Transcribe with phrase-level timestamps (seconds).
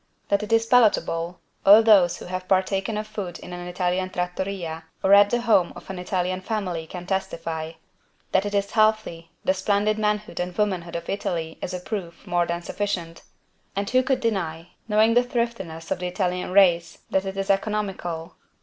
[0.29, 4.85] That it is palatable, all those who have partaken of food in an Italian =trattoria=
[5.03, 7.73] or at the home of an Italian family can testify,
[8.31, 12.47] that it is healthy the splendid manhood and womanhood of Italy is a proof more
[12.47, 13.21] than sufficient.
[13.75, 18.33] And who could deny, knowing the thriftiness of the Italian race, that it is economical?